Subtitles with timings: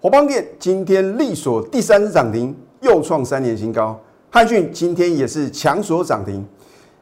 [0.00, 3.98] 华邦电今天力所第三次涨停，又创三年新高。
[4.30, 6.46] 汉讯今天也是强所涨停。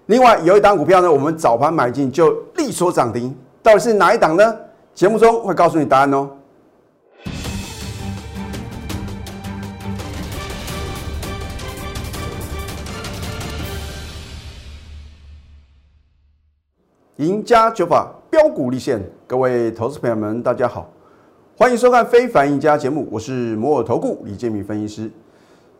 [0.07, 4.57] 另外有一档股票呢，我们早盘买进就力所涨停，到底是哪一档呢？
[4.95, 6.31] 节目中会告诉你答案哦。
[17.17, 20.91] 赢家九法标股立现，各位投资朋友们，大家好，
[21.59, 25.11] 欢迎收看《非凡赢家》节目，我是摩尔投顾李建民分析师。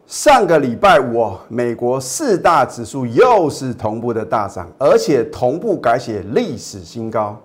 [0.07, 7.39] 上个礼拜五，美国四大指数又是同步的大涨，而且同步改写历史新高。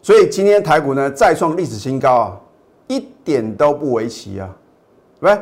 [0.00, 2.40] 所以今天台股呢再创历史新高啊，
[2.86, 4.48] 一点都不为奇啊，
[5.20, 5.38] 喂？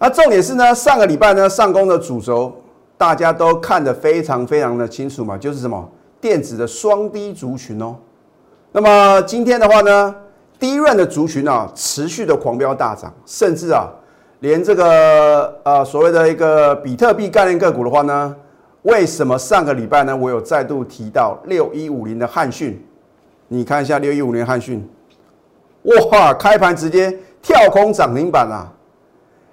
[0.00, 2.52] 那重点是呢，上个礼拜呢上攻的主轴，
[2.98, 5.88] 大家都看得非常非常的清楚嘛，就是什么？
[6.20, 7.94] 电子的双低族群哦，
[8.72, 10.12] 那么今天的话呢，
[10.62, 13.90] 低润的族群啊，持续的狂飙大涨，甚至啊，
[14.38, 18.32] 连这个呃所谓的一个比特币概念个股的话呢，
[18.82, 22.80] 为什么上个礼拜呢，我有再度提到六一五零的汉讯？
[23.48, 24.88] 你看一下六一五零汉讯，
[26.12, 28.72] 哇，开盘直接跳空涨停板啊！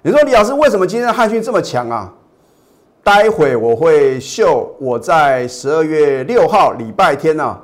[0.02, 2.14] 你说李老师为什么今天的汉讯这么强啊？
[3.02, 7.58] 待会我会秀我在十二月六号礼拜天呢，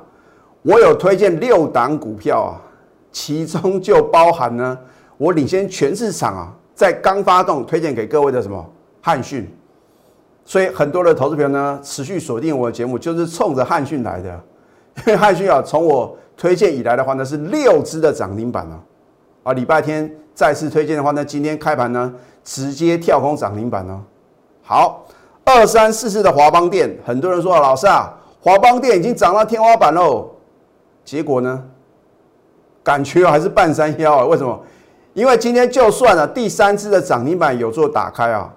[0.63, 2.61] 我有推荐六档股票啊，
[3.17, 4.77] 其中就包含呢，
[5.17, 8.63] 我领先全市场啊，在刚发动推荐给各位的什么
[9.01, 9.51] 汉讯，
[10.45, 14.39] 所以很多的投资朋友呢持续锁定我的节目，就是冲着汉讯来的，
[14.97, 18.79] 因 为汉讯啊，从我推荐以来的话呢是六只的涨停板啊，
[19.41, 23.99] 啊礼拜天再次推荐的话呢，今天开盘呢直接跳空涨停板哦，
[24.61, 25.03] 好。
[25.43, 30.29] 二三四四的华邦电，很多人说老师啊，华邦电已经涨到天花板喽。
[31.05, 31.63] 结果呢，
[32.87, 34.25] 感觉还是半山腰啊？
[34.25, 34.57] 为什么？
[35.13, 38.49] 因为今天就算了第三次的涨停板有做打开啊，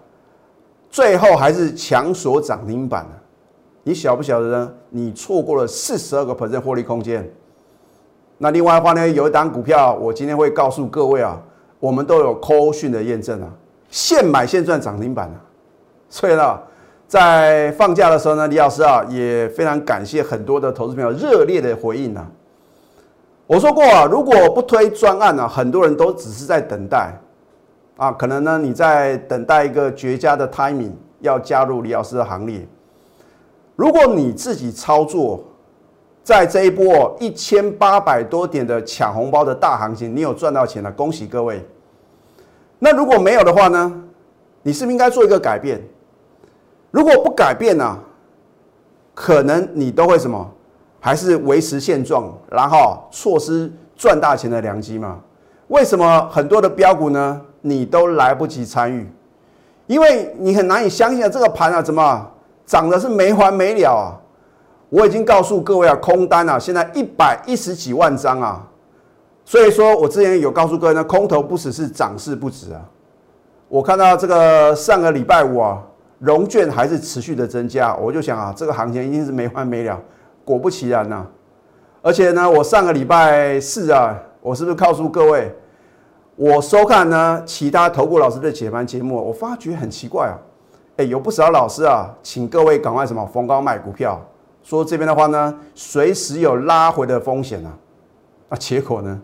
[0.89, 3.19] 最后还是强锁涨停板啊
[3.83, 4.73] 你晓不晓得呢？
[4.91, 7.29] 你错过了四十二个 percent 获利空间。
[8.39, 11.37] 那另外的话呢，有一档股票，我今天会告诉各位啊，
[11.81, 13.51] 我们都有 call 讯的验证啊，
[13.89, 15.43] 现买现赚涨停板啊。
[16.09, 16.57] 所以呢。
[17.11, 22.25] 在放假的时候呢，李老师啊也非常感谢很多的投资朋友热烈的回应啊。
[23.51, 27.13] 我说过啊，如果不推专案呢，很多人都只是在等待
[27.97, 32.65] 啊，可能呢你在等待一个绝佳的 timing 要加入李老师的行列。
[33.75, 35.43] 如果你自己操作，
[36.23, 41.61] 在这一波一千八百多点的抢红包的大行情，你有赚到钱了，恭喜各位。
[42.79, 44.01] 那如果没有的话呢，
[44.63, 45.83] 你是不是应该做一个改变？
[46.93, 47.99] 如果不改变呢，
[49.13, 50.49] 可能你都会什么，
[51.01, 55.19] 还是维持现状，然后错失赚大钱的良机嘛？
[55.69, 59.11] 为什么很多的标股呢，你都来不及参与？
[59.87, 62.31] 因为你很难以相信啊，这个盘啊，怎么
[62.67, 64.15] 涨的是没完没了啊？
[64.91, 68.69] 我已经告诉各位啊，空单啊，现在一百一十几万张啊，
[69.45, 72.81] 所以说我之前有告诉各位呢，空头不只是涨势不止啊。
[73.69, 75.83] 我看到这个上个礼拜五啊。
[76.21, 79.99] 融券还是持续的增加，我就想啊，这个行情一定是没完没了。
[80.45, 81.27] 果不其然呐，
[82.03, 85.55] 而且呢，我上个礼拜四啊，我是不是告诉各位，
[86.37, 90.35] 我收看呢其他投顾老师的解盘节目，我发觉很奇怪啊，
[90.97, 94.21] 哎，有不少老师啊，请各位赶快什么逢高买股票，
[94.63, 97.73] 说这边的话呢，随时有拉回的风险啊，
[98.49, 99.21] 那结果呢，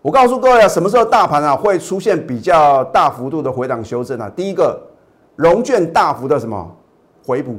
[0.00, 4.30] 我告诉各位啊，什么时候大盘啊会出现比较大幅度的回档修正啊？
[4.34, 4.88] 第一个。
[5.34, 6.76] 融券大幅的什么
[7.26, 7.58] 回补，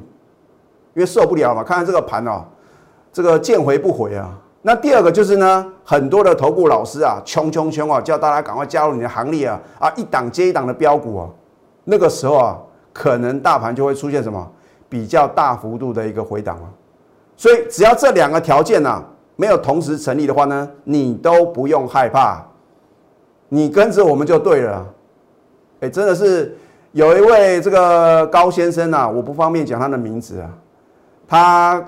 [0.93, 2.43] 因为受不了嘛，看看这个盘哦，
[3.11, 4.29] 这个见回不回啊。
[4.61, 11.29] 那第二个就是呢，很多的头部老师啊，冲冲冲啊，叫大家赶快加入你的行列啊啊，一档接一档的标股啊，
[11.83, 12.57] 那个时候啊，
[12.93, 14.51] 可能大盘就会出现什么
[14.87, 16.69] 比较大幅度的一个回档啊。
[17.35, 19.03] 所以只要这两个条件呢
[19.35, 22.45] 没有同时成立的话呢，你都不用害怕，
[23.49, 24.85] 你跟着我们就对了。
[25.79, 26.57] 哎，真的是。
[26.93, 30.47] 有一位这个高先生啊，我不方便讲他的名字啊。
[31.33, 31.83] 他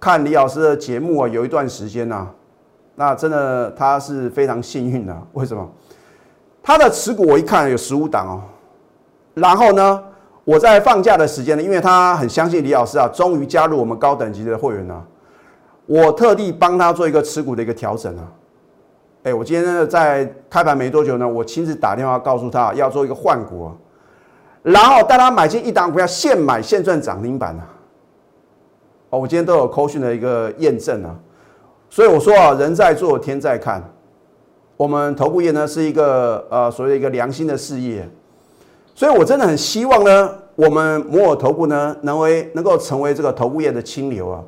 [0.00, 2.26] 看李老师的节目啊，有一段时间呐，
[2.96, 5.16] 那真的他是非常幸运的。
[5.34, 5.64] 为什么？
[6.60, 8.42] 他的持股我一看有十五档哦。
[9.34, 10.02] 然后呢，
[10.42, 15.04] 我在放假的时间呢，因为他很相信李老师啊，终于加入我们高等级的会员了。
[15.86, 18.24] 我特地帮他做一个持股的一个调整啊。
[19.22, 23.72] 哎，我今天呢在开盘没多久呢，我亲自打电话告诉他要做一个换股啊。
[24.64, 27.62] 然后带他买进一档股票，现买现赚涨停板啊！
[29.10, 31.16] 哦，我今天都有扣讯的一个验证啊，
[31.88, 33.82] 所以我说啊，人在做天在看，
[34.76, 38.06] 我们投顾业呢是一个呃所谓一个良心的事业，
[38.94, 44.42] 所以我真的很希望呢，我们摩尔投顾呢能为能够成为这个投顾业的清流啊，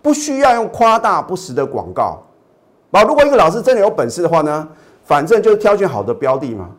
[0.00, 2.22] 不需要用夸大不实的广告。
[2.92, 4.66] 啊，如果一个老师真的有本事的话呢，
[5.04, 6.70] 反正就挑选好的标的嘛。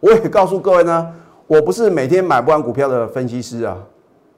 [0.00, 1.06] 我也告诉各位呢，
[1.46, 3.76] 我不是每天买不完股票的分析师啊，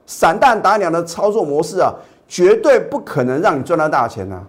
[0.05, 1.93] 散弹打鸟的操作模式啊，
[2.27, 4.41] 绝对不可能让你赚到大钱呐。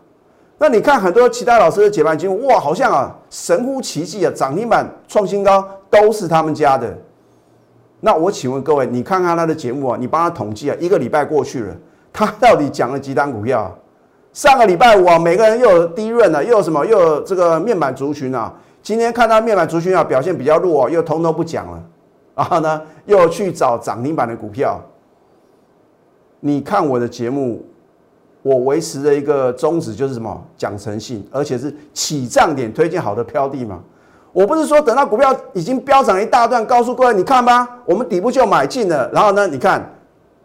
[0.58, 6.96] 那你看很多其他老师的解盘节目，哇，好像啊神乎其技啊，涨停板创新高都是他们家的。
[8.00, 11.74] 那我请问各位，你看看他的节目啊，你帮他统计啊，一个礼拜过去了，
[12.12, 13.70] 他到底讲了几单股票？
[14.32, 16.84] 上个礼拜五啊，每个人又有低润了，又有什么？
[16.84, 18.52] 又有这个面板族群啊。
[18.82, 21.82] 今天看到面板族群啊表现比较弱，啊又通通不讲了。
[22.34, 24.80] 然后呢，又去找涨停板的股票。
[26.40, 27.64] 你看我的节目，
[28.42, 30.44] 我维持的一个宗旨就是什么？
[30.56, 33.82] 讲诚信，而且是起涨点推荐好的标的嘛。
[34.32, 39.10] 我不是说等到股票已经飙涨一大段，告诉各位你看吧，我们底部就买进了。
[39.10, 39.94] 然后呢，你看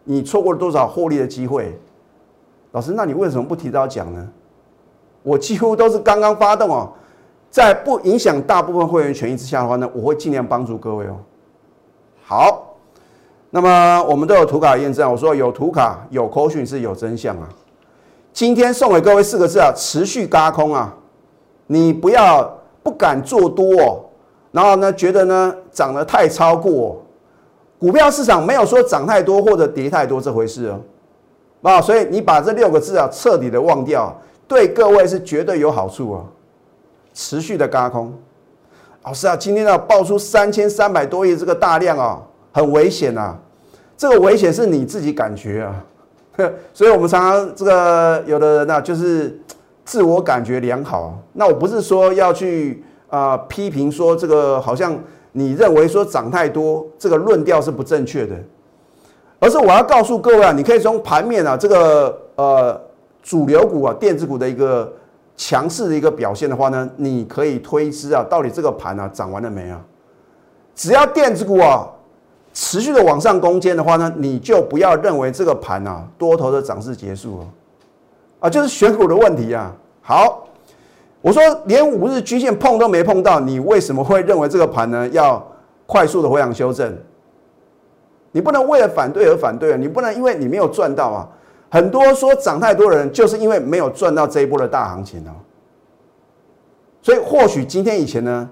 [0.04, 1.78] 你错过了多少获利的机会？
[2.70, 4.28] 老师，那你为什么不提早讲呢？
[5.22, 6.90] 我几乎都是刚刚发动哦，
[7.50, 11.16] 在不影响大部分会员权益之下的话呢，我会尽量帮助各位哦。
[12.24, 12.71] 好，
[13.54, 17.46] 那么我们都有图卡验证，我说有图卡有口讯是有真相啊。
[18.32, 20.96] 今天送给各位四个字啊，持续嘎空啊，
[21.66, 22.50] 你不要
[22.82, 24.00] 不敢做多哦，
[24.52, 27.02] 然后呢觉得呢涨得太超过，
[27.78, 30.80] 股票市场没有说涨太多或者跌太多这回事哦。
[31.60, 36.24] 啊，所以你把这六个字啊彻底的忘掉，对各位是绝对有好处啊！
[37.12, 38.14] 持续的嘎空，
[39.04, 42.18] 老师啊，今天要爆出三千三百多亿这个大量啊，
[42.52, 43.34] 很危险呐！
[43.96, 45.84] 这个危险是你自己感觉啊，
[46.74, 49.40] 所以我们常常这个有的人呢，就是
[49.84, 51.18] 自我感觉良好。
[51.32, 54.98] 那我不是说要去啊批评说这个好像
[55.32, 58.34] 你认为说涨太多，这个论调是不正确的。
[59.38, 62.80] 而是我要告诉各位啊，你可以从盘面啊这个呃
[63.22, 64.92] 主流股啊电子股的一个
[65.36, 69.80] 强势的一个表现的话呢，你可以推知啊到底这个盘啊涨完了没啊？
[70.74, 71.86] 只要电子股啊
[72.52, 77.46] 持续的往上攻坚的话呢，你就不要认为这个盘啊多头的涨势结束了
[78.40, 79.74] 啊，就是选股的问题啊。
[80.02, 80.46] 好，
[81.20, 85.42] 我说连五日均线碰都没碰到，你为什么会认为这个盘呢要
[85.86, 86.96] 快速的回档修正？
[88.32, 89.76] 你不能为了反对而反对啊！
[89.76, 91.28] 你不能因为你没有赚到啊！
[91.70, 95.32] 很多说涨太多的人，就是因为没有赚到这一波的大行情哦。
[97.02, 98.48] 所以或许今天以前呢，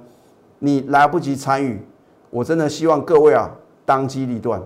[0.59, 1.83] 你来不及参与，
[2.29, 3.51] 我真的希望各位啊，
[3.85, 4.61] 当机立断。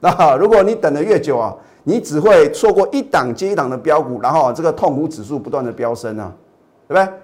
[0.00, 6.32] 那如果你等的越久啊，你只会错过一档接一档的标股，然后这个痛苦指数不断的飙升啊，
[6.88, 7.14] 对不对？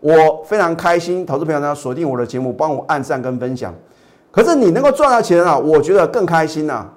[0.00, 3.74] 我非常开心，投资朋友呢锁定我的节目，帮我按赞跟分享。
[4.30, 6.88] 可是你能够赚到钱啊，我觉得更开心呐。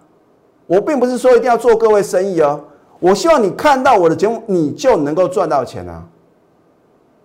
[0.67, 2.63] 我并不是说一定要做各位生意哦，
[2.99, 6.03] 我希望你看到我的节目，你就能够赚到钱啊。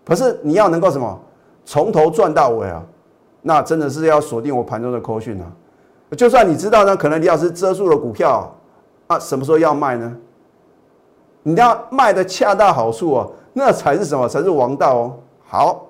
[0.04, 1.20] 可是你要能够什么，
[1.64, 2.82] 从头赚到尾啊，
[3.42, 5.46] 那真的是要锁定我盘中的扣讯啊。
[6.16, 8.50] 就算你知道呢，可能李老师遮住了股票
[9.08, 10.16] 啊，什么时候要卖呢？
[11.42, 14.28] 你要卖的恰到好处哦，那才是什么？
[14.28, 15.16] 才是王道哦。
[15.46, 15.84] 好。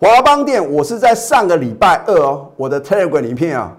[0.00, 3.76] 华邦店，我是在上个礼拜二哦，我的 Telegram 里面啊，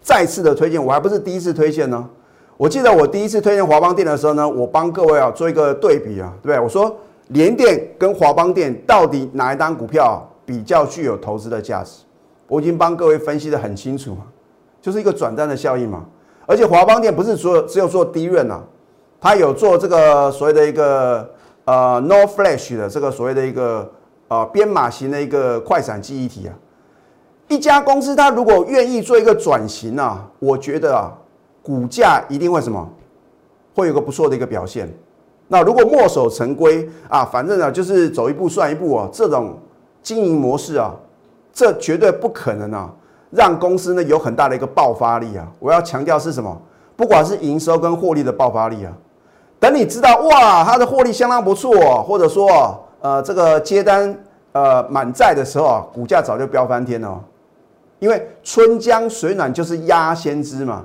[0.00, 2.08] 再次的推荐，我还不是第一次推荐呢。
[2.56, 6.58] 我记得我第一次推荐华邦店的时候呢，我帮各位啊做一个对比啊，对不对？
[6.58, 6.94] 我说
[7.28, 12.02] 联电跟华邦店到底哪一单股票比较具有投资的价值？
[12.50, 14.14] 我已经帮各位分析的很清楚，
[14.82, 16.04] 就是一个转单的效应嘛。
[16.44, 18.62] 而且华邦店不是说只有做低润啊，
[19.18, 21.30] 它有做这个所谓的一个
[21.64, 23.90] 呃 No Flash 的这个所谓的一个。
[24.30, 26.54] 啊，编码型的一个快闪记忆体啊，
[27.48, 31.12] 一家公司它如果愿意做一个转型啊，我觉得啊，
[31.64, 32.88] 股价一定会什么，
[33.74, 34.88] 会有个不错的一个表现。
[35.48, 39.58] 那如果墨守成规啊，反正呢就是走一步算一步啊，这种
[40.00, 40.94] 经营模式啊，
[41.52, 42.90] 这绝对不可能啊，
[43.30, 45.46] 让公司呢有很大的一个爆发力啊。
[45.58, 46.60] 我要强调是什么？
[46.96, 48.92] 不管是营收跟获利的爆发力啊，
[49.58, 52.86] 等你知道哇，它的获利相当不错，或者说。
[53.02, 54.14] 呃，这个接单
[54.52, 57.18] 呃满载的时候啊，股价早就飙翻天了，
[57.98, 60.84] 因为春江水暖就是鸭先知嘛，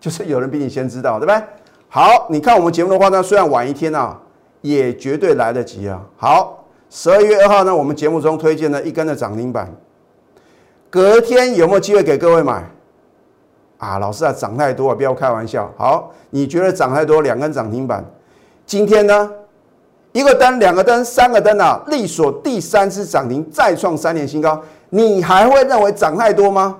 [0.00, 1.42] 就是有人比你先知道，对不对？
[1.90, 4.18] 好，你看我们节目的话呢，虽然晚一天啊，
[4.62, 6.00] 也绝对来得及啊。
[6.16, 9.70] 好，十二月二号呢，我们节目中推荐了一根的涨停板，
[10.90, 12.68] 隔天有没有机会给各位买？
[13.78, 15.72] 啊，老师啊，涨太多啊，不要开玩笑。
[15.78, 18.04] 好，你觉得涨太多，两根涨停板，
[18.66, 19.30] 今天呢？
[20.12, 26.76] 一个灯、两个灯、三个灯啊，力所第三次涨停，再创三年新高，你还会认为涨太多吗？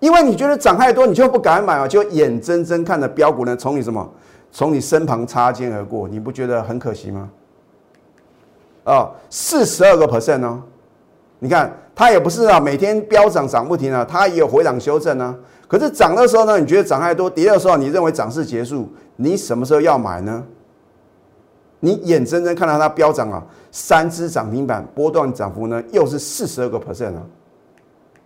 [0.00, 4.08] 因为你觉得涨太多，你就不敢买啊，就眼睁睁看着标股呢从你什么，
[4.50, 7.28] 从你身旁擦肩而过，你不觉得很可惜吗？
[8.84, 10.62] 啊，四十二个 percent 哦，
[11.40, 15.34] 你看它也不是啊，每天飙涨涨不停啊，它也有回档修正啊。
[15.66, 20.44] 可是涨的时候呢，你觉得涨太多；跌的时候，你认为涨势结束，你什么时候要买呢？
[21.80, 23.40] 你眼睁睁看到它飙涨啊，
[23.70, 27.22] 三只涨停板，波段涨幅呢又是四十二个 percent 啊，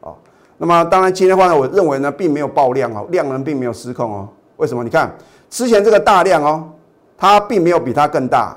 [0.00, 0.14] 啊，
[0.56, 4.28] 那么当然今天的话呢，我认为呢并没有爆量哦，量能并没有失控哦。
[4.56, 4.82] 为什么？
[4.82, 5.14] 你看
[5.50, 6.66] 之前这个大量哦，
[7.18, 8.56] 它并没有比它更大，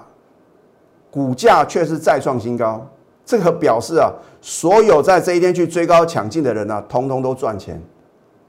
[1.11, 2.87] 股价却是再创新高，
[3.25, 7.81] 这个表示啊，所有在这一天去追高抢进的人呢，通通都赚钱。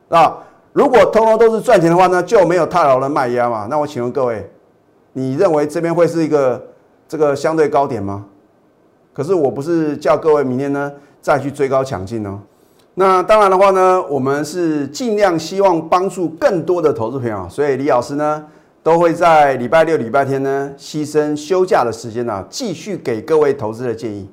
[0.08, 0.36] 啊，
[0.72, 3.66] 如果通通都是赚钱的话呢，就没有太牢的卖压嘛。
[3.70, 4.48] 那我请问各位，
[5.14, 6.62] 你认为这边会是一个
[7.08, 8.26] 这个相对高点吗？
[9.14, 10.92] 可是我不是叫各位明天呢
[11.22, 12.38] 再去追高抢进哦。
[12.98, 18.44] 那当然的话呢，我们是尽量希望帮助更多的投资朋友，所以李老师呢
[18.82, 24.28] 都会在礼拜六、礼拜天呢牺牲休假的时间呢，继续给各位投资的建议。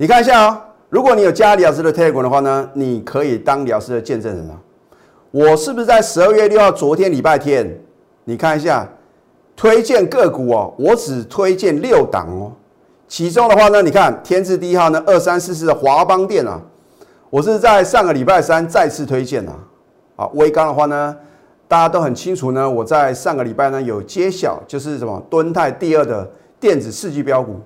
[0.00, 4.56] 你看一下啊，如果你有加李老师的 Telegram 的话呢，你可以当李老师的见证人啊。
[5.32, 7.68] 我是不是在十二月六号昨天礼拜天？
[8.22, 8.88] 你看一下
[9.56, 12.52] 推荐个股哦，我只推荐六档哦。
[13.08, 16.60] 其中的话呢，你看天字第一号呢，二三四四的华邦电啊，
[17.28, 19.52] 我是在上个礼拜三再次推荐啊。
[20.14, 21.16] 啊，微刚的话呢，
[21.66, 27.56] 大家都很清楚呢，我在上个礼拜呢有揭晓，就是什么敦泰第二的电子世纪标股。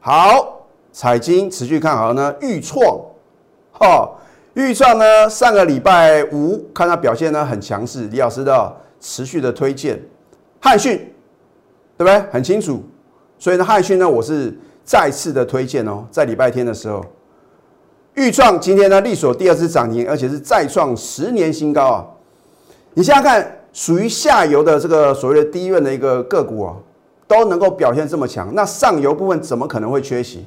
[0.00, 0.65] 好，
[0.98, 2.98] 彩金持续看好呢，预创，
[3.70, 4.10] 哈。
[4.54, 5.28] 预创呢？
[5.28, 10.02] 上个礼拜五看它表现呢很强势，李老师的持续的推荐，
[10.58, 10.96] 汉讯，
[11.98, 12.18] 对不对？
[12.32, 12.82] 很清楚。
[13.38, 17.04] 所以呢，汉讯呢，我是再次的推荐哦，在礼拜天的时候，
[18.14, 22.06] 预创今天呢，力所第二次涨停，而且是再创十年新高啊！
[22.94, 26.74] 你想想看，属于下游的这个所谓的低润的一个个股啊，
[27.28, 30.46] 都能够表现这么强，那上游部分怎么可能会缺席？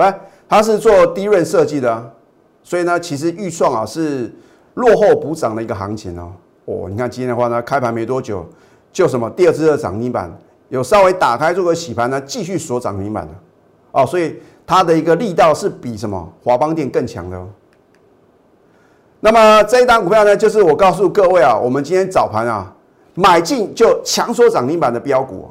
[0.00, 0.18] 对吧？
[0.48, 2.12] 它是做低润设计的。
[2.62, 4.32] 所以呢，其实预算啊是
[4.74, 6.32] 落后补涨的一个行情哦。
[6.64, 8.46] 哦，你看今天的话呢，开盘没多久
[8.92, 10.32] 就什么第二次的涨停板，
[10.70, 13.32] 有稍微打开做个洗盘呢，继续锁涨停板的
[13.92, 14.06] 哦。
[14.06, 17.46] 所以它的一个力道是比什么华邦电更强的哦。
[19.20, 22.72] 那么这一单股票呢，就是我告诉各位啊，我们今天早盘啊
[23.14, 25.50] 买进就强锁涨停板的标股。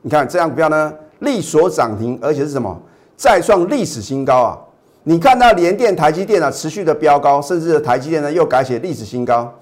[0.00, 2.80] 你看这样股票呢，力锁涨停，而且是什么
[3.18, 4.58] 再创历史新高啊。
[5.02, 9.52] 你看到联电、台积电啊持续的飙高，甚至台积电呢又改写历史新高，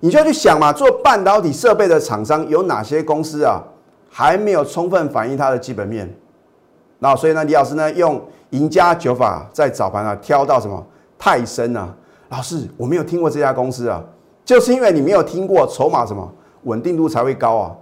[0.00, 3.62] 你就要去想嘛，做半导体设备的厂商有哪些公司啊
[4.08, 6.12] 还没有充分反映它的基本面？
[7.00, 10.82] 那所以呢，李老师呢用赢家九法在早盘啊挑到什么
[11.18, 11.94] 泰森啊，
[12.30, 14.02] 老师我没有听过这家公司啊，
[14.44, 17.76] 就是因为你没有听过，筹码什么稳定度才会高啊。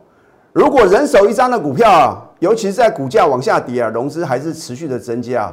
[0.52, 5.52] 如果人手一张的股票啊，尤其是在股价往下跌啊，融资还是持续的增加。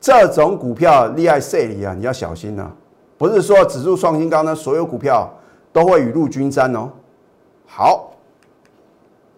[0.00, 2.70] 这种股票厉害势力啊，你要小心呐！
[3.18, 5.28] 不是说指数创新高呢，所有股票
[5.74, 6.88] 都会雨露均沾哦。
[7.66, 8.14] 好，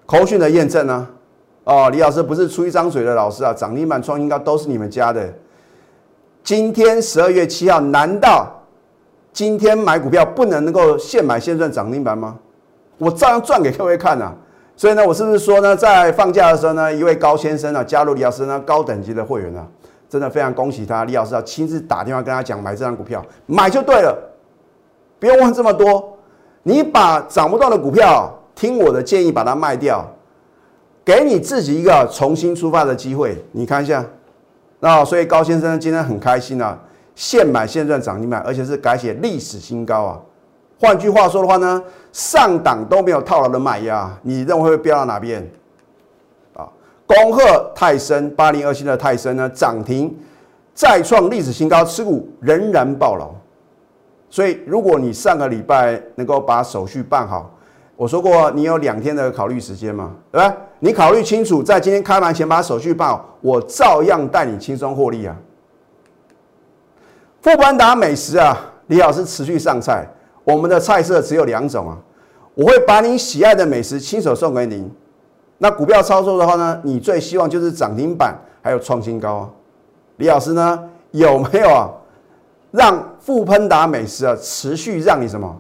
[0.07, 1.09] 口讯的验证呢？
[1.65, 5.29] 哦，李老师不是出一张嘴的老师啊，涨停板创新高都是你们家的。
[6.45, 8.47] 今天十二月七号，难道
[9.33, 12.39] 今天买股票不能能够现买现赚涨停板吗？
[12.99, 14.33] 我照样赚给各位看呐。
[14.77, 19.67] 所以呢，我是不是说呢，在放假的时候呢，一位高先生啊，加入李老师呢高等级的会员啊？
[20.09, 24.15] 真的非常恭喜他，李老师要亲自打电话跟他讲买这张股票，买就对了，
[25.19, 26.19] 不用问这么多。
[26.65, 30.07] 你把涨不动的股票，听我的建议把它卖掉，
[31.05, 33.43] 给你自己一个重新出发的机会。
[33.53, 34.05] 你看一下，
[34.81, 36.79] 那所以高先生今天很开心啊，
[37.15, 40.21] 现买现赚涨停板，而且是改写历史新高啊。
[40.83, 45.41] 换句话说的话呢，上档都没有套牢的卖压，你认为会飙到哪边
[46.55, 46.67] 啊？
[47.07, 50.13] 恭贺泰森八零二七的泰森呢涨停
[50.75, 53.31] 再创历史新高，持股仍然爆牢。
[54.29, 57.49] 所以如果你上个礼拜能够把手续办好，
[57.95, 60.53] 我说过你有两天的考虑时间嘛，对吧？
[60.81, 65.37] 你考虑清楚，在今天开盘前把手续办好，我照样带你轻松获利啊。
[67.41, 68.59] 富邦达美食啊，
[68.89, 70.05] 李老师持续上菜，
[70.45, 71.99] 我们的菜色只有两种啊，
[72.55, 74.91] 我会把你喜爱的美食亲手送给您。
[75.59, 79.51] 那股票操作的话呢，你最希望就是涨停板还有创新高啊？
[80.17, 81.91] 李老师呢有没有啊？
[82.73, 85.57] 让富喷达美食啊持续让你什么？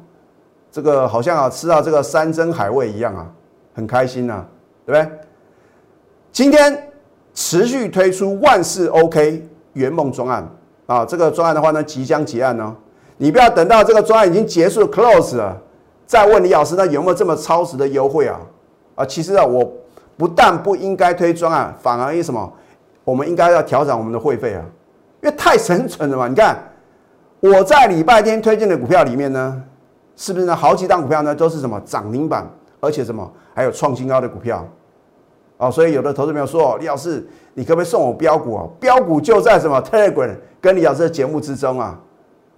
[0.70, 3.30] 这个好像啊吃到这个山珍海味一样啊，
[3.74, 4.44] 很开心呐，
[4.84, 5.18] 对不对？
[6.32, 6.90] 今天
[7.34, 10.48] 持续推出万事 OK 圆梦专案
[10.86, 12.74] 啊，这个专案的话呢，即将结案哦。
[13.16, 15.56] 你不要等到这个专案已经结束 close 了，
[16.06, 18.40] 再问李老师，那有没有这么超值的优惠啊？
[18.94, 19.72] 啊，其实啊，我
[20.16, 22.52] 不但不应该推专案，反而因什么？
[23.04, 24.62] 我们应该要调整我们的会费啊，
[25.22, 26.28] 因为太神准了嘛。
[26.28, 26.56] 你看
[27.40, 29.60] 我在礼拜天推荐的股票里面呢，
[30.14, 30.54] 是不是呢？
[30.54, 32.48] 好几档股票呢都是什么涨停板，
[32.80, 34.64] 而且什么还有创新高的股票。
[35.56, 38.68] 哦，所以有的投资朋友说，李老师，你可不可以送我标股啊？
[38.78, 41.98] 标股就在什么 Telegram 跟李老师的节目之中啊，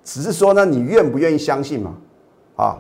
[0.05, 1.95] 只是说呢，你愿不愿意相信嘛？
[2.57, 2.79] 啊，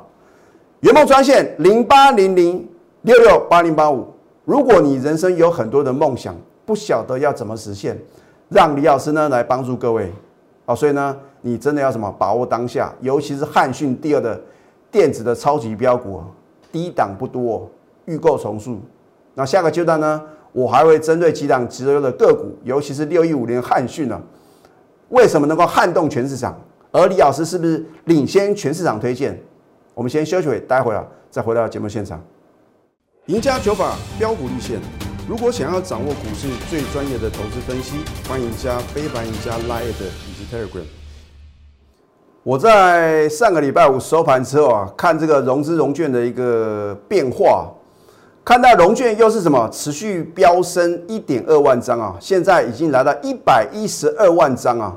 [0.81, 2.69] 圆梦专线零八零零
[3.03, 4.07] 六六八零八五。
[4.45, 7.99] 如果你人生有很多的梦想，不晓得要怎么实现，
[8.51, 10.13] 让李老师呢来帮助各位。
[10.67, 14.41] 啊，所以呢，你真的要什么把握当下，尤其是汉讯第二的
[14.91, 16.23] 电子的超级标股，
[16.71, 17.71] 低档不多，
[18.05, 18.79] 预购重塑。
[19.35, 24.21] 那下个阶段呢，我还会针对几档直流的个股，尤其是六一五零汉讯呢，
[25.09, 26.59] 为什么能够撼动全市场？
[26.95, 29.37] 而李老师是不是领先全市场推荐？
[29.95, 32.23] 我们先休息会，待会啊再回到节目现场。
[33.27, 34.79] 赢家九法标股立线，
[35.29, 37.97] 如果想要掌握股市最专业的投资分析，
[38.29, 40.85] 欢迎加非凡、赢家 Line 以及 Telegram。
[42.45, 47.73] 我在上个礼拜五收盘之后啊，看这个融资融券的一个变化。
[48.45, 54.97] 看到融券又是什么持续飙升一点二万张啊，现在已经来到一百一十二万张啊，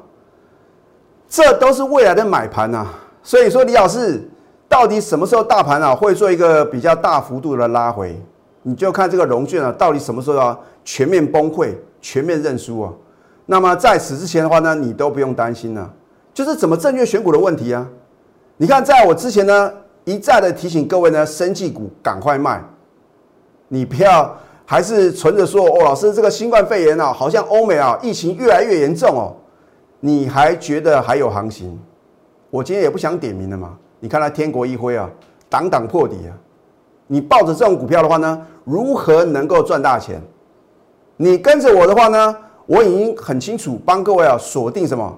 [1.29, 2.87] 这都是未来的买盘呐。
[3.21, 4.27] 所以说，李老师
[4.69, 8.19] 到底什么时候大盘啊会做一个比较大幅度的拉回？
[8.63, 12.91] 你就看这个融券啊，到底什么时候要全面崩溃、全面认输啊？
[13.45, 15.89] 那么在此之前的话呢，你都不用担心了，
[16.33, 17.87] 就是怎么正确选股的问题啊。
[18.57, 19.71] 你看，在我之前呢
[20.03, 22.61] 一再的提醒各位呢，生技股赶快卖。
[23.69, 24.33] 你不要
[24.65, 29.35] 还是存着说哦，老师这个新冠肺炎啊，好像欧美啊疫情越来越严重哦，
[29.99, 31.79] 你还觉得还有行情？
[32.49, 33.77] 我今天也不想点名了嘛。
[33.99, 35.09] 你看它天国一辉啊，
[35.49, 36.31] 挡挡破底啊。
[37.07, 40.21] 你抱着这种股票的话呢，如何能够赚大钱？
[41.15, 42.35] 你跟着我的话呢，
[42.67, 45.17] 我已经很清楚帮各位啊锁定什么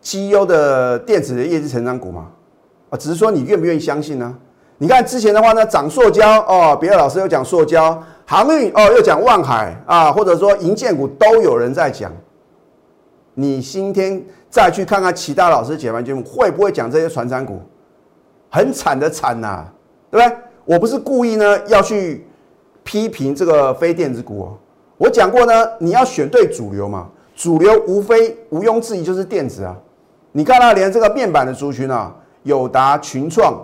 [0.00, 2.26] 绩优的电子的业绩成长股嘛。
[2.90, 4.34] 啊，只是说你愿不愿意相信呢？
[4.78, 12.12] 你看之前的话呢，涨塑胶哦，别的老师又讲塑胶，航运哦又讲万海啊，或者说银建股都有人在讲。
[13.40, 14.20] 你今天
[14.50, 17.60] 再去看看其他老师解盘节目，会不会讲这些传产股？
[18.50, 19.64] 很惨的惨呐，
[20.10, 20.36] 对不对？
[20.64, 22.26] 我不是故意呢要去
[22.82, 24.58] 批评这个非电子股哦，
[24.96, 29.76] 我讲过呢，你要选对主流嘛，主流无非毋庸置疑就是电子啊。
[30.32, 33.56] 你看到连这个面板的族群啊，友达、群创。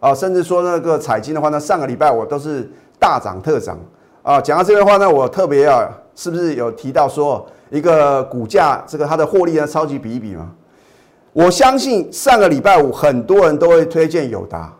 [0.00, 3.78] 啊，甚至说那个彩金的话呢，上个礼拜我都是大涨特涨
[4.22, 4.38] 啊。
[4.38, 10.50] 讲到这边的话呢，我特别啊，是不是有提到说一个股价这个它的获利呢，超级比一比嘛？
[11.32, 14.72] 我相信上个礼拜五很多人都会推荐友达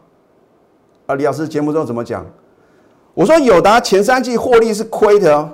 [1.06, 1.14] 啊。
[1.16, 2.24] 李老师节目中怎么讲？
[3.12, 5.50] 我说友达前三季获利是亏的哦，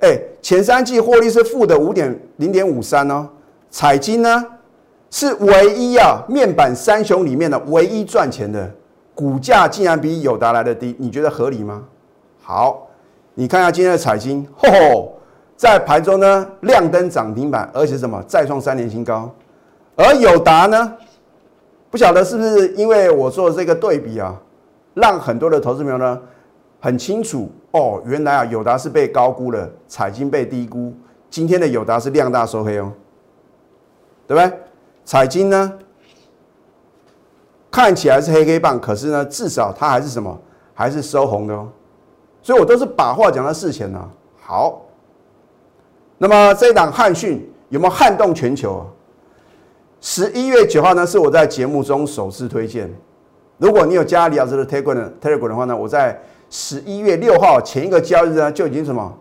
[0.00, 3.26] 哎，前三季获利是负的五点零点五三哦。
[3.70, 4.44] 彩金呢
[5.10, 8.70] 是唯一啊面板三雄里面的唯一赚钱的。
[9.14, 11.82] 股价竟然比友达来的低，你觉得合理吗？
[12.42, 12.86] 好，
[13.32, 15.15] 你看一下今天的彩金，吼吼，
[15.56, 19.34] 在盘中呢亮灯涨停板，而且什么再创三年新高。
[19.96, 20.94] 而友达呢，
[21.90, 24.38] 不晓得是不是因为我做的这个对比啊，
[24.94, 26.20] 让很多的投资朋友呢
[26.80, 30.92] 很清楚哦，原来啊友达是被高估了，彩金被低估。
[31.30, 32.92] 今天的友达是量大收黑哦，
[34.26, 34.58] 对不对？
[35.04, 35.72] 彩金呢？
[37.70, 40.38] 看起来是黑黑棒，可是呢，至少它还是什么？
[40.72, 41.68] 还是收红的哦。
[42.42, 43.98] 所以我都是把话讲到事前呢。
[44.40, 44.82] 好，
[46.18, 48.82] 那么这一档汉讯有没有撼动全球啊？
[50.00, 52.90] 十一月九号呢，是我在节目中首次推荐。
[53.58, 59.12] 如果你有加李老师的 Telegram Telegram 的话呢，我在十一月六号前一个交易日呢就已经什么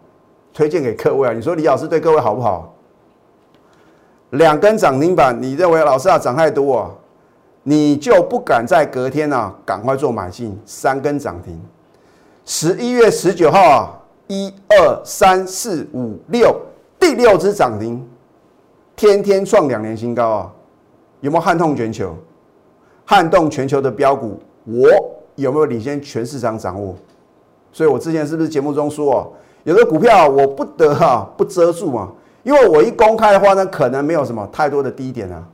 [0.54, 1.34] 推荐给各位啊？
[1.34, 2.74] 你说李老师对各位好不好？
[4.32, 6.92] 两根涨停板，你认为老师啊涨太多啊？
[7.64, 11.60] 你就不敢在隔天啊，赶快做买进，三根涨停。
[12.46, 16.56] 十一月十九号啊，一二三四五六，
[17.08, 18.04] 第六只涨停，
[18.96, 20.52] 天天创两年新高啊！
[21.22, 22.16] 有没有撼动全球？
[23.06, 24.90] 撼动全球的标股，我
[25.36, 26.96] 有没有领先全市场掌握？
[27.72, 29.28] 所以我之前是不是节目中说啊，
[29.66, 35.48] 有的股票我不得哈不遮住嘛，因为我一公开的话呢，可能没有什么太多的低点啊。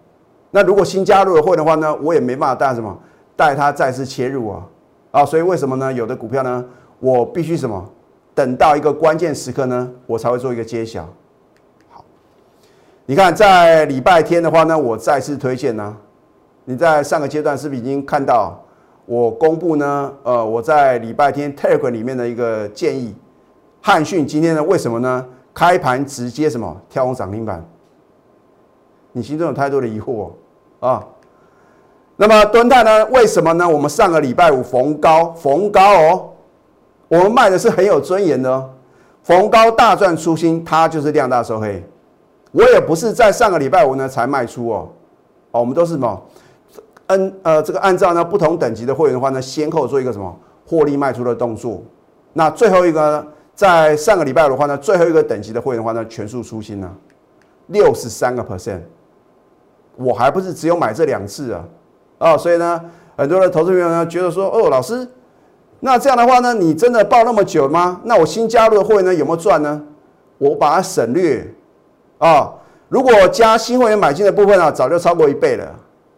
[0.51, 2.97] 那如果新加入的会的话呢，我也没办法带什么
[3.35, 4.65] 带它再次切入啊
[5.11, 5.91] 啊，所以为什么呢？
[5.91, 6.63] 有的股票呢，
[7.01, 7.85] 我必须什么
[8.33, 11.05] 等到一个关键时刻呢，我才会做一个揭晓。
[13.05, 15.97] 你看在礼拜天的话呢，我再次推荐呢。
[16.65, 18.63] 你在上个阶段是不是已经看到
[19.05, 20.13] 我公布呢？
[20.23, 23.15] 呃，我在礼拜天 Telegram 里面的一个建议，
[23.81, 25.25] 汉讯今天呢为什么呢？
[25.53, 27.65] 开盘直接什么跳空涨停板？
[29.11, 30.29] 你心中有太多的疑惑
[30.79, 31.05] 啊？
[32.15, 33.05] 那么敦泰呢？
[33.07, 33.67] 为什么呢？
[33.67, 36.29] 我们上个礼拜五逢高逢高哦，
[37.09, 38.69] 我们卖的是很有尊严的，
[39.23, 41.83] 逢高大赚出新，它就是量大收黑。
[42.51, 44.89] 我也不是在上个礼拜五呢才卖出哦，
[45.51, 46.21] 哦，我们都是什么？
[47.07, 50.33] 嗯呃这个按照呢不同等级的会员的话呢，先后做一个什么
[50.65, 51.81] 获利卖出的动作。
[52.33, 56.89] 那最后一个呢，在上个礼拜五的话呢，最后一个等级的会员的话呢，全数出新呢，
[57.67, 58.79] 六十三个 percent。
[59.97, 61.65] 我还不是只有买这两次啊，
[62.17, 62.81] 啊，所以呢，
[63.17, 65.05] 很多的投资朋友呢觉得说，哦，老师，
[65.81, 67.99] 那这样的话呢，你真的报那么久吗？
[68.05, 69.83] 那我新加入的会员呢有没有赚呢？
[70.37, 71.53] 我把它省略
[72.21, 72.53] 啊，
[72.87, 75.65] 如果加新会员买进的部分啊，早就超过一倍了。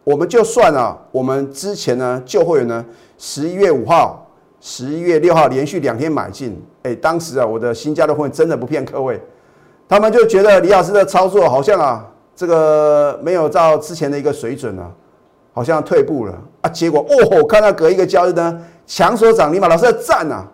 [0.04, 2.86] 我们就算啊，我们之前呢旧会员呢，
[3.18, 4.28] 十一月五号、
[4.60, 9.18] 十一月六号连续两天买进，哎，当时啊我的新加的会员真的不骗各位，
[9.88, 14.92] 他们就觉得李老师的操作好像啊这个没有照之前的一个水准啊，
[15.54, 16.38] 好像退步了。
[16.60, 20.46] 啊，结果哦，看到隔一个交易呢强所涨停嘛，老师在赞啊，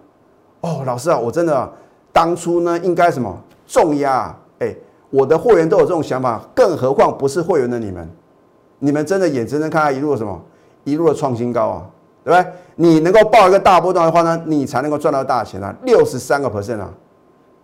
[0.62, 1.74] 哦，老师啊，我真的
[2.14, 3.36] 当初呢应该什么
[3.66, 4.36] 重压，
[5.10, 8.08] 我的会员都有这种想法，更何况不是会员的你们。
[8.80, 10.42] 你们真的眼睁睁看他一路什么
[10.84, 11.86] 一路的创新高啊，
[12.24, 12.52] 对不对？
[12.76, 15.76] 你能够报一个大波段的话呢，你才能够赚到大钱啊！
[15.84, 16.90] 六十三个 percent 啊，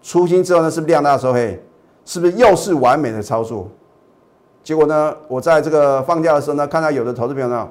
[0.01, 1.63] 出新之后呢，是不是量大收黑？
[2.03, 3.67] 是不是又是完美的操作？
[4.61, 7.67] 结果呢，我在这个放假的时候呢，看到有的投资朋友呢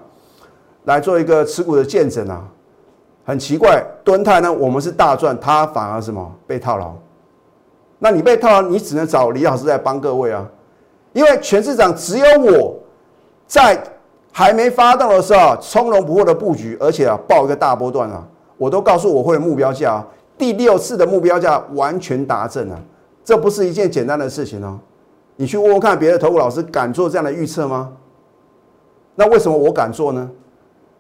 [0.85, 2.43] 来做一个持股的见证啊，
[3.27, 6.95] 很奇怪，敦泰呢我们是大赚，他反而什么被套牢？
[7.99, 10.47] 那你被套，你只能找李老师来帮各位啊，
[11.13, 12.77] 因为全市场只有我。
[13.47, 13.79] 在
[14.33, 18.27] 还没发动的时候，从容不迫的布局，而且啊，报一个大波段啊，
[18.57, 20.07] 我都告诉我会目标价啊，
[20.39, 22.83] 第六次的目标价完全达阵了，
[23.23, 24.81] 这不是一件简单的事情哦。
[25.37, 27.93] 你去问问看，别的投顾老师敢做这样的预测吗？
[29.15, 30.29] 那为什么我敢做呢？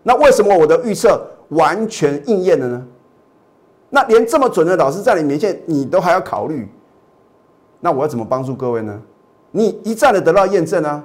[0.03, 2.87] 那为什么我的预测完全应验了呢？
[3.89, 6.69] 那连这么准的老师在你面前，你都还要考虑？
[7.85, 8.99] 那我要怎么帮助各位呢？
[9.51, 11.05] 你一再的得到验证呢？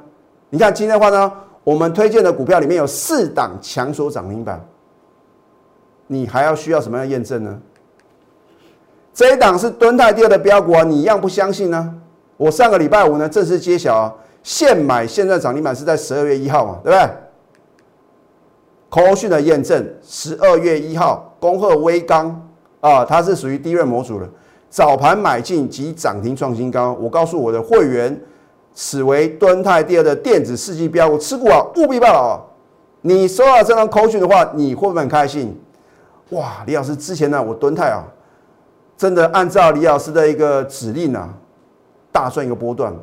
[0.50, 1.30] 你看今天的话呢，
[1.66, 4.66] 我们推荐的股票里面有四档强所涨停板，
[6.08, 7.60] 你还要需要什么样的验证呢？
[9.14, 11.94] 这一档是敦泰第二的标股啊，你一样不相信呢？
[12.38, 17.10] 我上个礼拜五呢正式揭晓啊，现买现在涨停板是在十二月一号嘛，对不对？
[18.90, 24.30] 科讯的验证，十二月一号，恭贺微刚啊，它是属于低润模组的，
[24.70, 28.20] 早盘买进及涨停创新高，我告诉我的会员。
[28.76, 32.40] 此为敦泰第二的电子世纪标股，持股啊务必报啊！
[33.02, 35.60] 你收到这张口讯的话，你会不会很开心？
[36.30, 38.06] 哇，李老师之前呢，我敦泰啊，
[38.96, 41.28] 真的按照李老师的一个指令啊，
[42.12, 42.94] 大赚一个波段。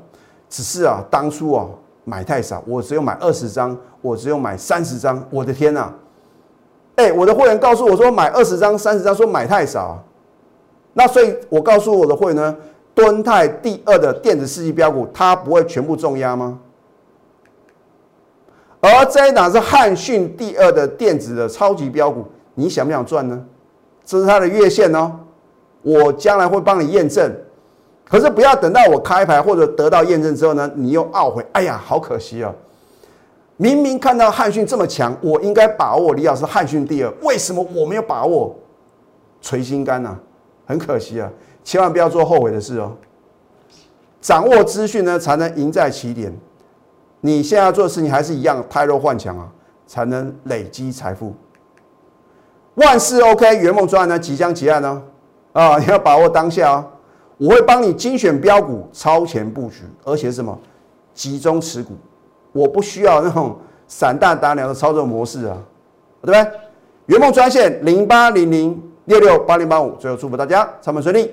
[0.49, 1.67] 只是啊，当初啊
[2.05, 5.23] 买太少，我只有买二十张，我只有买三十张。
[5.29, 5.93] 我的天呐！
[6.95, 10.03] 哎，我的会员告诉我说买二十张、三十张，说买太少。
[10.99, 12.57] 那所以我告诉我的会呢。
[12.95, 16.59] 敦泰第二的电子世纪标股，它不会全部重压吗？
[18.81, 23.45] 而这一档是汉讯第二的电子的超级标股，你想不想赚呢？
[24.03, 25.13] 这是它的月线哦，
[25.83, 27.31] 我将来会帮你验证。
[28.09, 31.45] 可是不要等到我开牌或者得到验证之后呢，你又懊悔。
[31.53, 32.51] 哎呀，好可惜啊！
[33.59, 38.57] 明明看到汉讯这么强，我应该把握李老师汉讯第二，为什么我没有把握？
[39.43, 40.17] 捶心肝呐，
[40.67, 41.31] 很可惜啊。
[41.65, 42.93] 千万不要做后悔的事哦！
[44.21, 46.33] 掌握资讯呢，才能赢在起点。
[47.21, 49.49] 你现在做的事情还是一样，太弱换强啊，
[49.87, 51.35] 才能累积财富。
[52.75, 55.03] 万事 OK，圆梦专案呢即将结案呢，
[55.53, 56.85] 啊，你要把握当下哦。
[57.39, 60.57] 我会帮你精选标股，超前布局，而且什么
[61.15, 61.95] 集中持股，
[62.53, 63.57] 我不需要那种
[63.89, 65.59] 散弹打鸟的操作模式啊，
[66.23, 66.59] 对不对？
[67.07, 71.31] 圆梦专线零八零零六六八零八五，最后祝福大家操盘顺利。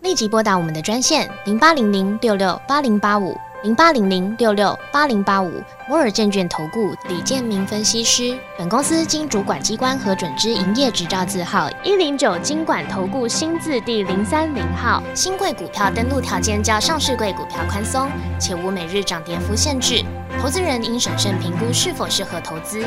[0.00, 3.36] 立即拨打我们的专线零八零零六六八零八五。
[3.62, 5.50] 零八零零六六八零八五
[5.88, 8.38] 摩尔证券投顾李建明分析师。
[8.56, 15.02] 本公司经主管机关核准之营业执照字号一零九金管投顾新字第零三零号。
[15.14, 20.04] 新贵股票登录条件较上市贵股票宽松，且无每日涨跌幅限制。
[20.40, 22.86] 投资人应审慎评估是否适合投资。